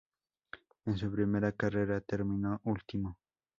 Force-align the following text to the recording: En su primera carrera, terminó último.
En 0.87 0.97
su 0.97 1.11
primera 1.11 1.51
carrera, 1.51 2.01
terminó 2.01 2.59
último. 2.63 3.19